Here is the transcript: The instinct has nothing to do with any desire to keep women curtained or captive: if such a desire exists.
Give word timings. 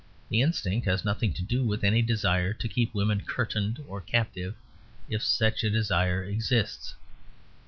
The 0.29 0.41
instinct 0.41 0.87
has 0.87 1.05
nothing 1.05 1.31
to 1.33 1.43
do 1.43 1.63
with 1.63 1.83
any 1.83 2.01
desire 2.01 2.53
to 2.53 2.67
keep 2.67 2.91
women 2.95 3.21
curtained 3.21 3.83
or 3.87 4.01
captive: 4.01 4.55
if 5.09 5.21
such 5.21 5.63
a 5.63 5.69
desire 5.69 6.23
exists. 6.23 6.95